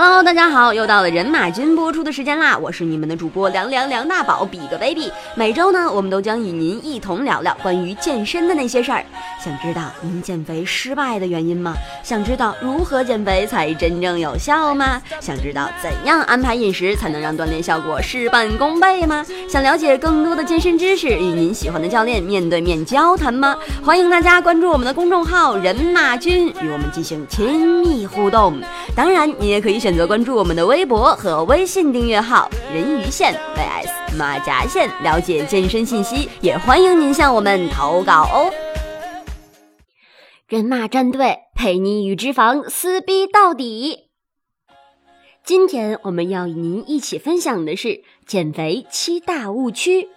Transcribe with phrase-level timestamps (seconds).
[0.00, 2.56] Hello，大家好，又到了人马君播出的时间啦！
[2.56, 5.10] 我是你们的主播凉 凉梁大宝，比个 baby。
[5.34, 9.04] 每周呢，我们都将与您一同聊聊关于健身的那些事儿。
[9.44, 11.74] 想知道您减肥失败的原因吗？
[12.04, 15.02] 想知道如何减肥才真正有效吗？
[15.18, 19.26] 想知道怎样安排饮食才能让锻炼效果事半功倍吗？
[19.48, 23.56] 想了解更多的健身知识，与您喜欢的教练面对面交谈吗？
[23.84, 28.60] 欢迎大家关注我们的公众号“人马君”，与我们进行亲密互动。
[28.94, 36.28] 当然，你也可以选选择关注我们的微博和微信订阅号“人鱼线 vs 马甲线”，了解健身信息。
[36.42, 38.52] 也欢迎您向我们投稿哦。
[40.46, 44.10] 人马战队陪你与脂肪撕逼到底。
[45.42, 50.10] 今天我们要与您一起分享的是减肥七大误区。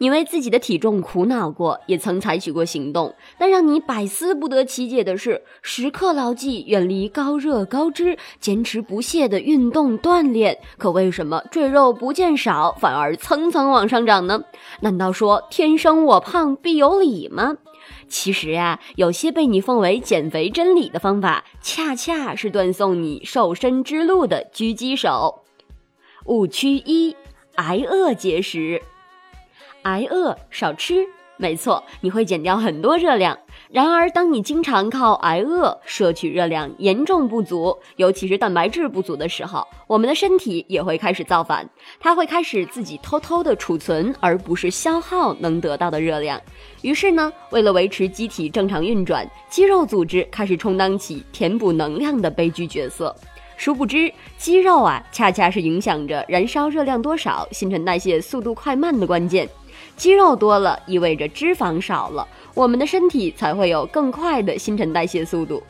[0.00, 14.44] 你为自己的体重苦恼过，也曾采取过行动，但让你百思不得其解的是，时刻牢记远离高热高脂，坚持不懈的运动锻炼，可为什么赘肉不见少，反而蹭蹭往上涨呢？
[14.80, 17.56] 难道说天生我胖必有理吗？
[18.06, 25.42] 其实呀，有些被你奉为减肥真理的方法，恰恰是断送你瘦身之路的狙击手。
[26.26, 27.16] 误区一：
[27.56, 28.80] 挨饿节食。
[29.82, 33.38] 挨饿少吃，没错，你会减掉很多热量。
[33.70, 41.68] 然而，当你经常靠挨饿摄取热量严重不足，尤其是蛋白质不足的时候，我们的身体也会开始造反，
[42.00, 46.40] 它会开始自己偷偷的储存，而不是消耗能得到的热量。
[46.82, 53.14] 于是呢，为了维持机体正常运转，肌肉组织开始充当起填补能量的悲剧角色。
[53.58, 59.48] 殊不知，肌肉啊，恰恰是影响着燃烧热量多少、新陈代谢速度快慢的关键。
[59.98, 65.60] 肌肉多了，意味着脂肪少了，我们的身体才会有更快的新陈代谢速度。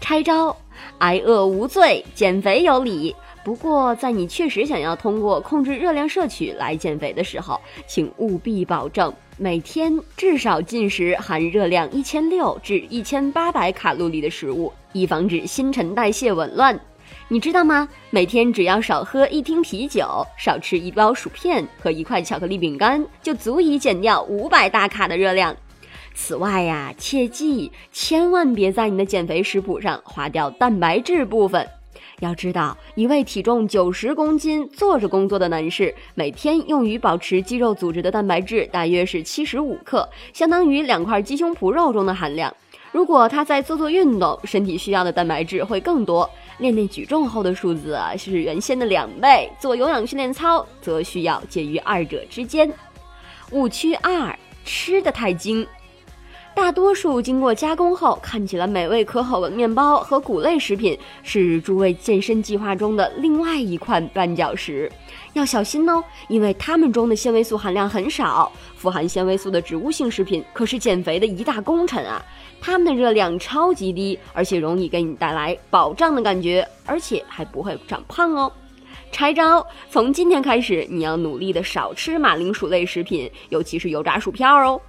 [0.00, 0.56] 拆招，
[0.98, 3.14] 挨饿无罪，减肥有理。
[3.44, 16.78] 不过，在你确实想要通过控制热量摄取来减肥的时候，请务必保证每天至少进食含热量一千六至一千八百卡路里的食物，以防止新陈代谢紊乱。
[17.28, 17.88] 你知道吗？
[18.10, 25.56] 每天只要少喝一听啤酒，少吃一包薯片和一块巧克力饼干，就足以减掉五百大卡的热量。
[26.14, 31.66] 此外呀，切记千万别在你的减肥食谱上划掉蛋白质部分。
[32.20, 42.54] 要知道，一位体重九十公斤、坐着工作的男士，每天用于保持肌肉组织的蛋白质大约是七十五克，相当于两块鸡胸脯肉中的含量。
[42.92, 46.30] 如果他在做做运动，身体需要的蛋白质会更多。
[46.58, 52.72] 练练举重后的数字啊是原先的两倍，做有氧训练操则需要介于二者之间。
[53.50, 55.66] 误区二：吃的太精。
[56.54, 64.90] 大多数经过加工后看起来美味可口的面包和谷类食品，是诸位健身计划中的另外一块绊脚石。
[65.32, 68.50] 要小心哦，因为它们中的纤维素含量很少。
[68.76, 72.24] 富含纤维素的植物性食品可是减肥的一大功臣啊！
[72.60, 78.50] 它们的热量超级低，而且容易给你带来饱胀的感觉，而且还不会长胖哦。
[79.10, 84.80] 拆招：从今天开始，你要努力的少吃马铃薯类食品，尤其是油炸薯片哦。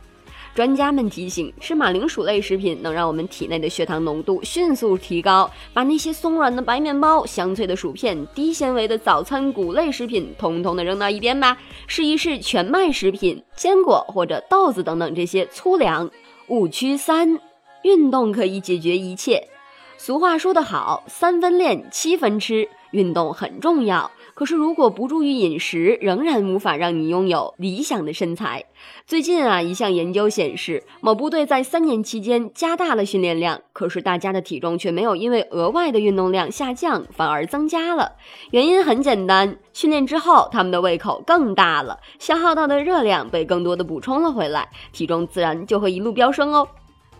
[0.55, 5.51] 专家们提醒，吃马铃薯类食品能让我们体内的血糖浓度迅速提高。
[5.73, 11.57] 把那些松软的白面包、香脆的薯片、低纤维的早餐谷类食品，通通的扔到一边吧。
[11.87, 16.09] 试一试全麦食品、坚果或者豆子等等这些粗粮。
[16.47, 17.37] 误区三：
[17.81, 19.49] 运动可以解决一切。
[19.97, 24.09] 俗话说得好，三分练，七分吃，运动很重要。
[24.35, 28.65] 可是，如果不注意饮食，仍然无法让你拥有理想的身材。
[29.07, 38.11] 最近啊，一项研究显示，某部队在三年期间加大了训练量，可是大家的体重却没有因为额外的运动量下降，反而增加了。
[38.51, 46.67] 原因很简单，训练之后他们的胃口更大了，消耗到的热量被更多的补充了回来，体重自然就会一路飙升哦。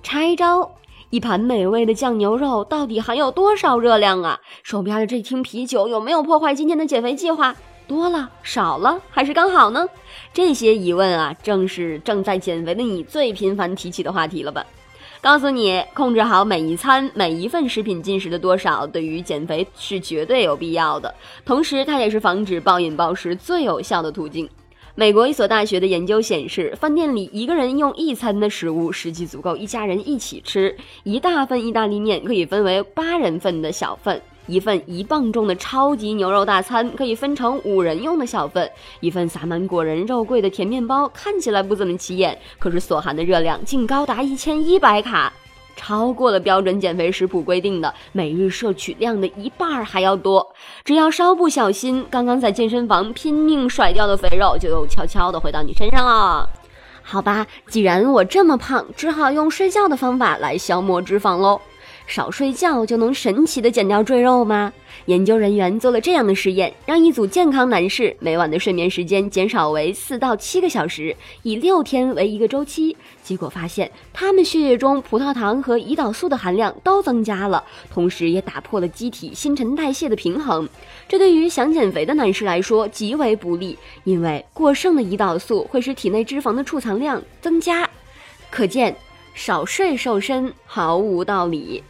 [0.04, 0.70] 拆招。
[1.16, 4.38] 一盘美味的酱牛肉到底含有多少热量啊？
[4.64, 7.56] 手边的这听啤酒有没有破坏今天的减肥计划？
[7.88, 9.88] 多了、少了还是刚好呢？
[10.34, 14.66] 这些疑问啊，正是正在减肥的你最频繁提起的话题了吧？
[15.22, 21.16] 告诉你，控制好每一餐、每一份食品进食的多少，对于减肥是绝对有必要的。
[21.46, 24.50] 同时，它也是防止暴饮暴食最有效的途径。
[24.98, 30.74] 美国一所大学的研究显示，饭店里一个人用一餐的食物，实际足够一家人一起吃。
[31.04, 38.72] 一大份意大利面可以分为八人份的小份，一份一磅重的超级牛肉大餐可以分成五人用的小份，
[39.02, 45.34] 一份撒满果仁肉桂的甜面包看起来不怎么起眼，可是所含的热量竟高达一千一百卡。
[45.76, 50.54] 超过了标准减肥食谱规定的每日摄取量的一半还要多。
[50.84, 56.50] 只要稍不小心，刚刚在健身房拼命甩掉的肥肉就又悄悄的回到你身上了。
[57.02, 61.62] 好吧，既然我这么胖，只好用睡觉的方法来消磨脂肪喽。
[62.08, 64.72] 少睡觉就能神奇的减掉赘肉吗？
[65.06, 72.96] 研究人员做了这样的实验，让一组健康男士每晚的睡眠时间减少为四到七个小时，以六天为一个周期。
[73.22, 80.68] 结果发现，他们血液中葡萄糖和胰岛素的含量都增加了，同时也打破了机体新陈代谢的平衡。
[81.10, 87.90] 这对于想减肥的男士来说极为不利，因为过剩的胰岛素会使体内脂肪的储藏量增加。
[88.50, 88.96] 可见，
[89.34, 91.84] 少睡瘦身毫无道理。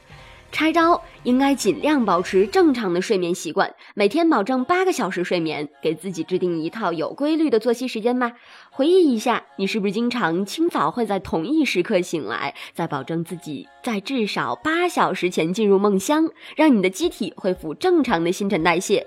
[0.52, 8.32] 拆招应该尽量保持正常的睡眠习惯，每天保证八个小时睡眠，给自己制定一套有规律的作息时间吧。
[8.70, 19.06] 回忆一下，你是不是经常清早会在同一时刻醒来，再保证自己在至少八小时前进入梦乡，让你的机体恢复正常的新陈代谢？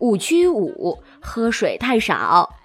[0.00, 2.56] 误区五：喝水太少。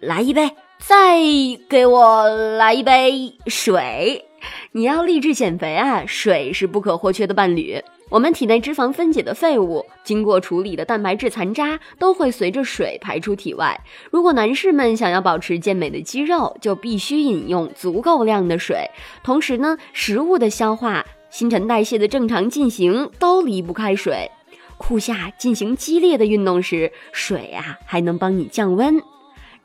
[0.00, 1.22] 来一杯，再
[1.70, 4.26] 给我来一杯水。
[4.72, 7.82] 你要励志减肥啊，水是不可或缺的伴侣。
[8.08, 13.80] 我们体内脂肪分解的废物，经过处理的蛋白质残渣，都会随着水排出体外。
[14.12, 18.88] 如果男士们想要保持健美的肌肉，就必须饮用足够量的水。
[19.24, 24.30] 同时呢，食物的消化、新陈代谢的正常进行，都离不开水。
[24.78, 29.02] 酷夏进行激烈的运动时，水啊还能帮你降温。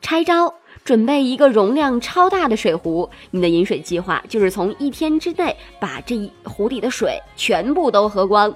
[0.00, 0.54] 拆招。
[0.84, 8.52] 准备一个容量超大的水壶，你的饮水计划就是从一天之内把这一壶里的水全部都喝光。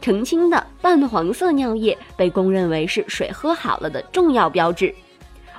[0.00, 4.94] 澄清的淡黄色尿液被公认为是水喝好了的重要标志。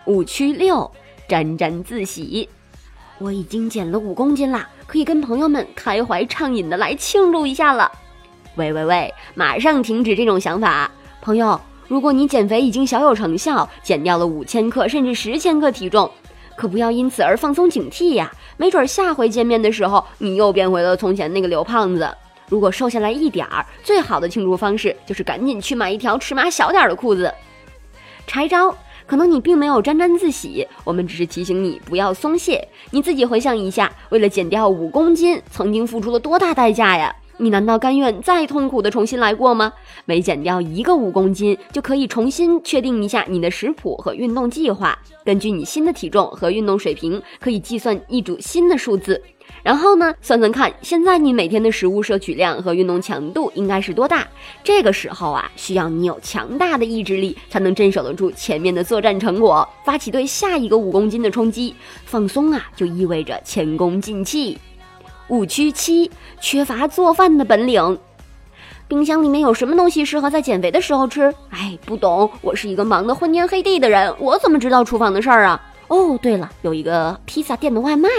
[0.05, 0.89] 误区六：
[1.27, 2.47] 沾沾自喜。
[3.19, 7.91] 我已经减了五公斤啦，可以跟朋友们开怀畅饮的来庆祝一下了。
[8.55, 10.91] 喂喂喂，马上停止这种想法，
[11.21, 11.59] 朋友。
[11.87, 16.09] 如果你减肥已经小有成效，减掉了五千克甚至十千克体重，
[16.57, 18.31] 可不要因此而放松警惕呀！
[18.57, 22.09] 没准下回见面的时候，你又变回了从前那个刘胖子。
[22.49, 27.33] 如果瘦下来一点儿，最好的庆祝方式就是赶紧去买一条尺码小点的裤子。
[28.25, 28.75] 柴招，
[29.05, 32.67] 可能你并没有沾沾自喜，我们只是提醒你不要松懈。
[32.91, 37.15] 你自己回想一下，为了减掉五公斤，曾经付出了多大代价呀？
[37.39, 39.71] 你难道甘愿再痛苦的重新来过吗？
[40.05, 44.97] 每减掉一个五公斤，就可以重新确定一下你的食谱和运动计划。
[45.23, 49.21] 根据你新的体重和运动水平，可以计算一组新的数字。
[49.63, 54.27] 然后呢，算算看，现在你每天的食物摄取量和运动强度应该是多大？
[54.63, 61.75] 这个时候啊，需要你有强大的意志力，才能镇守得住前面的作战成果，发起对下一个五公斤的冲击。
[62.05, 64.57] 放松啊，就意味着前功尽弃。
[65.29, 66.09] 误区七：
[66.39, 67.97] 缺乏做饭的本领。
[68.87, 71.33] 冰箱里面有什么东西适合在减肥的时候吃？
[71.49, 75.61] 哎，不懂，我是一个忙得昏天黑地的人，我怎么知道厨房的事儿啊？
[75.89, 78.09] 哦，对了，有一个披萨店的外卖，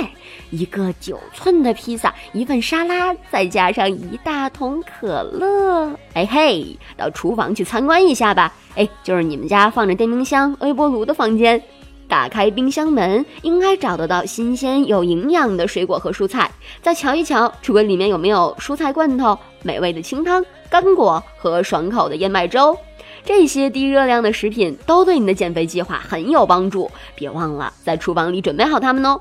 [0.51, 5.91] 一个九寸的披萨，一份沙拉，再加上一大桶可乐。
[6.15, 8.53] 哎嘿，到厨房去参观一下吧。
[8.75, 11.63] 哎，就是你们家放着电冰箱、微波炉的房间。
[12.09, 16.51] 打开冰箱门，应该找得到新鲜有营养的水果和蔬菜。
[16.81, 22.77] 再瞧一瞧橱柜里面有没有蔬菜罐头、美味的清汤、干果和爽口的燕麦粥。
[23.25, 26.91] 这些低热量的食品都对你的减肥计划很有帮助。
[27.15, 29.21] 别忘了在厨房里准备好它们哦。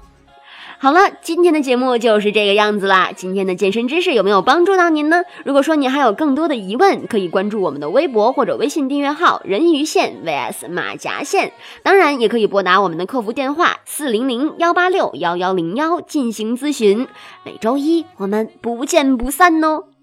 [0.80, 3.12] 好了，今天的节目就是这个样子啦。
[3.16, 5.24] 今天的健身知识有没有帮助到您呢？
[5.44, 17.08] 如果说你还有更多的疑问，可以关注我们的微博或者微信订阅号“人鱼线 vs 马甲线”，当然也可以拨打我们的客服电话四零零幺八六幺幺零幺进行咨询。
[17.44, 19.97] 每周一我们不见不散哦。